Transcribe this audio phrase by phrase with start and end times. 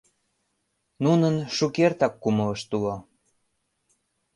[1.03, 2.95] Нунын шукертак кумылышт уло.